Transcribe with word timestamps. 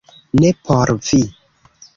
-Ne 0.43 0.49
por 0.69 0.95
vi 1.11 1.21